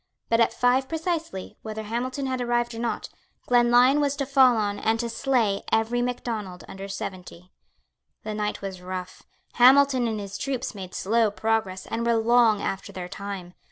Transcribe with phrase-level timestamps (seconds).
[0.29, 3.07] But, at five precisely, whether Hamilton had arrived or not,
[3.45, 7.51] Glenlyon was to fall on, and to slay every Macdonald under seventy.
[8.23, 9.21] The night was rough.
[9.53, 13.53] Hamilton and his troops made slow progress, and were long after their time.